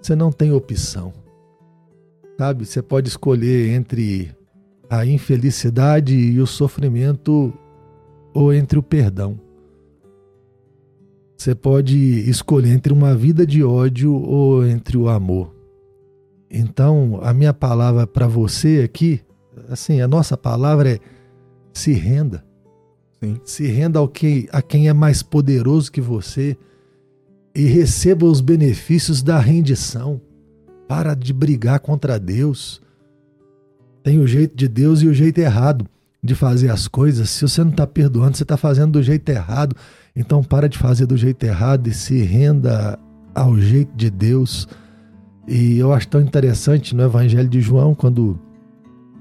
você 0.00 0.14
não 0.14 0.30
tem 0.30 0.52
opção. 0.52 1.12
Sabe? 2.38 2.64
Você 2.64 2.80
pode 2.80 3.08
escolher 3.08 3.70
entre 3.70 4.30
a 4.88 5.04
infelicidade 5.04 6.14
e 6.14 6.40
o 6.40 6.46
sofrimento 6.46 7.52
ou 8.32 8.54
entre 8.54 8.78
o 8.78 8.82
perdão. 8.82 9.38
Você 11.36 11.54
pode 11.54 11.96
escolher 12.30 12.70
entre 12.70 12.92
uma 12.92 13.14
vida 13.14 13.44
de 13.44 13.62
ódio 13.64 14.14
ou 14.14 14.64
entre 14.64 14.96
o 14.96 15.08
amor. 15.08 15.52
Então, 16.50 17.18
a 17.22 17.34
minha 17.34 17.52
palavra 17.52 18.06
para 18.06 18.26
você 18.26 18.82
aqui, 18.84 19.20
assim, 19.68 20.00
a 20.00 20.08
nossa 20.08 20.36
palavra 20.36 20.92
é 20.92 20.98
se 21.72 21.92
renda. 21.92 22.44
Sim. 23.20 23.40
Se 23.44 23.66
renda 23.66 23.98
ao 23.98 24.08
que, 24.08 24.48
a 24.52 24.62
quem 24.62 24.88
é 24.88 24.92
mais 24.92 25.22
poderoso 25.22 25.90
que 25.90 26.00
você 26.00 26.56
e 27.54 27.64
receba 27.66 28.26
os 28.26 28.40
benefícios 28.40 29.22
da 29.22 29.38
rendição. 29.38 30.20
Para 30.88 31.14
de 31.14 31.32
brigar 31.32 31.78
contra 31.78 32.18
Deus. 32.18 32.82
Tem 34.02 34.18
o 34.18 34.26
jeito 34.26 34.56
de 34.56 34.66
Deus 34.66 35.02
e 35.02 35.06
o 35.06 35.14
jeito 35.14 35.38
errado 35.38 35.86
de 36.22 36.34
fazer 36.34 36.70
as 36.70 36.88
coisas. 36.88 37.30
Se 37.30 37.42
você 37.42 37.62
não 37.62 37.70
está 37.70 37.86
perdoando, 37.86 38.36
você 38.36 38.42
está 38.42 38.56
fazendo 38.56 38.92
do 38.92 39.02
jeito 39.02 39.28
errado. 39.28 39.76
Então 40.16 40.42
para 40.42 40.68
de 40.68 40.78
fazer 40.78 41.06
do 41.06 41.16
jeito 41.16 41.44
errado 41.44 41.86
e 41.86 41.94
se 41.94 42.22
renda 42.22 42.98
ao 43.34 43.56
jeito 43.58 43.94
de 43.94 44.10
Deus 44.10 44.66
e 45.48 45.78
eu 45.78 45.94
acho 45.94 46.06
tão 46.08 46.20
interessante 46.20 46.94
no 46.94 47.02
Evangelho 47.02 47.48
de 47.48 47.58
João, 47.58 47.94
quando 47.94 48.38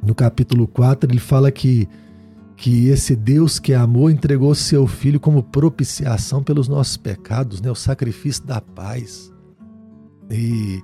no 0.06 0.14
capítulo 0.14 0.68
4 0.68 1.10
ele 1.10 1.22
fala 1.22 1.50
que, 1.50 1.88
que 2.58 2.90
esse 2.90 3.16
Deus 3.16 3.60
que 3.60 3.74
amor 3.74 4.12
entregou 4.12 4.54
seu 4.54 4.86
Filho 4.86 5.22
como 5.22 5.42
propiciação 5.42 6.44
pelos 6.44 6.68
nossos 6.68 6.98
pecados, 6.98 7.62
né? 7.62 7.72
o 7.72 7.76
sacrifício 7.76 8.46
da 8.46 8.60
paz. 8.60 9.32
E 10.30 10.84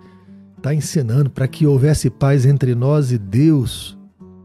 está 0.64 0.74
ensinando 0.74 1.30
para 1.30 1.46
que 1.46 1.68
houvesse 1.68 2.10
paz 2.10 2.46
entre 2.46 2.74
nós 2.74 3.12
e 3.12 3.18
Deus, 3.18 3.98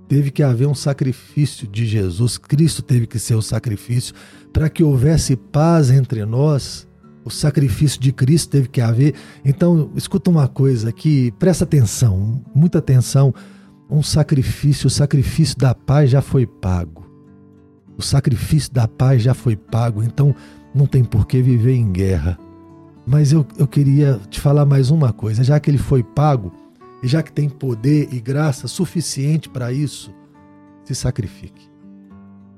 teve 0.08 0.32
que 0.32 0.42
haver 0.42 0.66
um 0.66 0.74
sacrifício 0.74 1.68
de 1.68 1.86
Jesus, 1.86 2.36
Cristo 2.36 2.82
teve 2.82 3.06
que 3.06 3.20
ser 3.20 3.36
o 3.36 3.42
sacrifício. 3.42 4.12
Para 4.52 4.68
que 4.68 4.82
houvesse 4.82 5.36
paz 5.36 5.90
entre 5.90 6.24
nós, 6.24 6.88
o 7.24 7.30
sacrifício 7.30 8.00
de 8.00 8.10
Cristo 8.10 8.50
teve 8.50 8.66
que 8.66 8.80
haver. 8.80 9.14
Então, 9.44 9.92
escuta 9.94 10.28
uma 10.28 10.48
coisa 10.48 10.90
que 10.90 11.30
presta 11.38 11.62
atenção, 11.62 12.42
muita 12.52 12.78
atenção. 12.78 13.32
Um 13.88 14.02
sacrifício, 14.02 14.88
o 14.88 14.90
sacrifício 14.90 15.56
da 15.56 15.72
paz 15.72 16.10
já 16.10 16.20
foi 16.20 16.46
pago. 16.46 17.06
O 17.96 18.02
sacrifício 18.02 18.72
da 18.72 18.88
paz 18.88 19.22
já 19.22 19.34
foi 19.34 19.54
pago, 19.54 20.02
então 20.02 20.34
não 20.74 20.86
tem 20.86 21.04
por 21.04 21.28
que 21.28 21.40
viver 21.40 21.74
em 21.74 21.92
guerra. 21.92 22.36
Mas 23.08 23.32
eu, 23.32 23.46
eu 23.56 23.66
queria 23.66 24.20
te 24.28 24.38
falar 24.38 24.66
mais 24.66 24.90
uma 24.90 25.14
coisa: 25.14 25.42
já 25.42 25.58
que 25.58 25.70
ele 25.70 25.78
foi 25.78 26.02
pago, 26.02 26.52
e 27.02 27.08
já 27.08 27.22
que 27.22 27.32
tem 27.32 27.48
poder 27.48 28.08
e 28.12 28.20
graça 28.20 28.68
suficiente 28.68 29.48
para 29.48 29.72
isso, 29.72 30.12
se 30.84 30.94
sacrifique. 30.94 31.66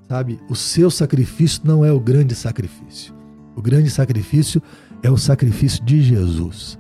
Sabe, 0.08 0.40
o 0.48 0.56
seu 0.56 0.90
sacrifício 0.90 1.62
não 1.62 1.84
é 1.84 1.92
o 1.92 2.00
grande 2.00 2.34
sacrifício. 2.34 3.14
O 3.54 3.62
grande 3.62 3.90
sacrifício 3.90 4.60
é 5.04 5.10
o 5.10 5.16
sacrifício 5.16 5.84
de 5.84 6.02
Jesus. 6.02 6.76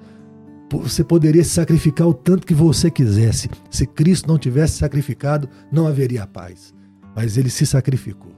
Você 0.72 1.04
poderia 1.04 1.44
se 1.44 1.50
sacrificar 1.50 2.08
o 2.08 2.14
tanto 2.14 2.46
que 2.46 2.54
você 2.54 2.90
quisesse. 2.90 3.48
Se 3.70 3.86
Cristo 3.86 4.26
não 4.26 4.36
tivesse 4.36 4.78
sacrificado, 4.78 5.48
não 5.70 5.86
haveria 5.86 6.26
paz. 6.26 6.74
Mas 7.14 7.36
ele 7.36 7.50
se 7.50 7.64
sacrificou. 7.64 8.32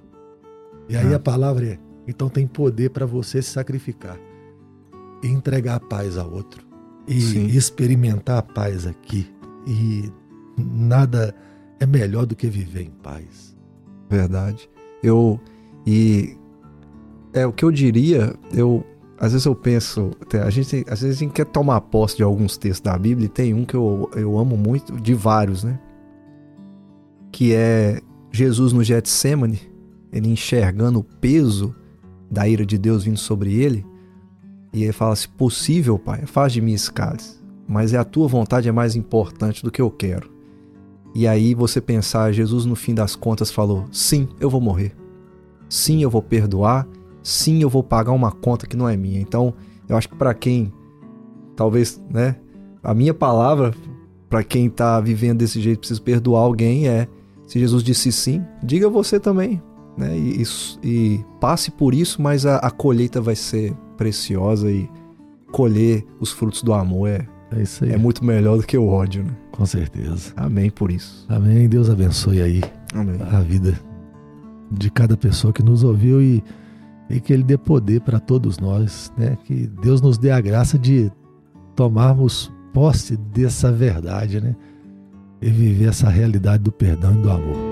E 0.90 0.96
aí 0.96 1.14
ah. 1.14 1.16
a 1.16 1.20
palavra 1.20 1.64
é: 1.64 1.78
então 2.06 2.28
tem 2.28 2.46
poder 2.46 2.90
para 2.90 3.06
você 3.06 3.40
se 3.40 3.50
sacrificar 3.50 4.18
e 5.22 5.28
entregar 5.28 5.76
a 5.76 5.80
paz 5.80 6.16
ao 6.18 6.30
outro 6.30 6.66
e 7.06 7.20
Sim. 7.20 7.46
experimentar 7.46 8.38
a 8.38 8.42
paz 8.42 8.86
aqui. 8.86 9.30
E 9.66 10.10
nada 10.56 11.34
é 11.80 11.86
melhor 11.86 12.26
do 12.26 12.36
que 12.36 12.48
viver 12.48 12.82
em 12.82 12.90
paz. 12.90 13.56
Verdade. 14.08 14.68
Eu 15.02 15.40
e 15.86 16.36
é 17.32 17.46
o 17.46 17.52
que 17.52 17.64
eu 17.64 17.72
diria, 17.72 18.34
eu 18.52 18.84
às 19.18 19.32
vezes 19.32 19.46
eu 19.46 19.54
penso, 19.54 20.10
a 20.44 20.50
gente, 20.50 20.84
às 20.88 21.00
vezes 21.00 21.16
a 21.16 21.20
gente 21.20 21.32
quer 21.32 21.46
tomar 21.46 21.80
posse 21.80 22.16
de 22.16 22.24
alguns 22.24 22.56
textos 22.56 22.80
da 22.80 22.98
Bíblia 22.98 23.26
e 23.26 23.28
tem 23.28 23.54
um 23.54 23.64
que 23.64 23.76
eu, 23.76 24.10
eu 24.16 24.36
amo 24.36 24.56
muito, 24.56 25.00
de 25.00 25.14
vários, 25.14 25.62
né? 25.62 25.78
Que 27.30 27.54
é 27.54 28.00
Jesus 28.32 28.72
no 28.72 28.82
Getsemane, 28.82 29.60
ele 30.12 30.28
enxergando 30.28 30.98
o 30.98 31.04
peso 31.04 31.72
da 32.28 32.48
ira 32.48 32.66
de 32.66 32.76
Deus 32.76 33.04
vindo 33.04 33.16
sobre 33.16 33.54
ele, 33.54 33.86
e 34.72 34.84
ele 34.84 34.92
fala: 34.92 35.14
Se 35.14 35.28
possível, 35.28 35.98
Pai, 35.98 36.26
faz 36.26 36.52
de 36.52 36.60
mim 36.60 36.72
esse 36.72 36.90
cálice, 36.90 37.40
mas 37.68 37.92
é 37.92 37.98
a 37.98 38.04
tua 38.04 38.28
vontade 38.28 38.68
é 38.68 38.72
mais 38.72 38.96
importante 38.96 39.62
do 39.62 39.70
que 39.70 39.80
eu 39.80 39.90
quero. 39.90 40.30
E 41.14 41.26
aí 41.26 41.54
você 41.54 41.80
pensar, 41.80 42.32
Jesus 42.32 42.64
no 42.64 42.74
fim 42.74 42.94
das 42.94 43.14
contas 43.14 43.50
falou: 43.50 43.86
Sim, 43.92 44.28
eu 44.40 44.48
vou 44.48 44.60
morrer. 44.60 44.94
Sim, 45.68 46.02
eu 46.02 46.10
vou 46.10 46.22
perdoar. 46.22 46.86
Sim, 47.22 47.62
eu 47.62 47.70
vou 47.70 47.82
pagar 47.82 48.12
uma 48.12 48.32
conta 48.32 48.66
que 48.66 48.76
não 48.76 48.88
é 48.88 48.96
minha. 48.96 49.20
Então, 49.20 49.54
eu 49.88 49.96
acho 49.96 50.08
que 50.08 50.16
para 50.16 50.34
quem 50.34 50.72
talvez, 51.54 52.02
né, 52.10 52.36
a 52.82 52.92
minha 52.94 53.14
palavra 53.14 53.72
para 54.28 54.42
quem 54.42 54.70
tá 54.70 54.98
vivendo 54.98 55.38
desse 55.38 55.60
jeito 55.60 55.80
precisa 55.80 56.00
perdoar 56.00 56.40
alguém 56.40 56.88
é 56.88 57.06
se 57.46 57.58
Jesus 57.58 57.82
disse 57.82 58.10
sim, 58.10 58.42
diga 58.62 58.88
você 58.88 59.20
também, 59.20 59.62
né? 59.96 60.16
E, 60.16 60.42
e, 60.42 60.88
e 60.88 61.24
passe 61.38 61.70
por 61.70 61.94
isso, 61.94 62.22
mas 62.22 62.46
a, 62.46 62.56
a, 62.56 62.70
colheita 62.70 63.20
vai 63.20 63.36
ser 63.36 63.74
preciosa 63.96 64.70
e 64.70 64.88
colher 65.50 66.04
os 66.18 66.32
frutos 66.32 66.62
do 66.62 66.72
amor 66.72 67.08
é, 67.08 67.26
é, 67.52 67.62
isso 67.62 67.84
aí. 67.84 67.92
é 67.92 67.98
muito 67.98 68.24
melhor 68.24 68.56
do 68.56 68.66
que 68.66 68.76
o 68.76 68.86
ódio, 68.86 69.24
né? 69.24 69.30
Com 69.52 69.66
certeza. 69.66 70.32
Amém 70.36 70.70
por 70.70 70.90
isso. 70.90 71.26
Amém. 71.28 71.68
Deus 71.68 71.90
abençoe 71.90 72.40
aí 72.40 72.62
Amém. 72.94 73.20
a 73.20 73.40
vida 73.40 73.78
de 74.70 74.90
cada 74.90 75.16
pessoa 75.16 75.52
que 75.52 75.62
nos 75.62 75.84
ouviu 75.84 76.22
e, 76.22 76.42
e 77.10 77.20
que 77.20 77.32
Ele 77.32 77.42
dê 77.42 77.58
poder 77.58 78.00
para 78.00 78.18
todos 78.18 78.58
nós, 78.58 79.12
né? 79.16 79.36
Que 79.44 79.66
Deus 79.82 80.00
nos 80.00 80.16
dê 80.16 80.30
a 80.30 80.40
graça 80.40 80.78
de 80.78 81.12
tomarmos 81.76 82.50
posse 82.72 83.16
dessa 83.16 83.70
verdade, 83.70 84.40
né? 84.40 84.56
E 85.40 85.50
viver 85.50 85.88
essa 85.88 86.08
realidade 86.08 86.62
do 86.62 86.72
perdão 86.72 87.12
e 87.12 87.18
do 87.18 87.30
amor. 87.30 87.71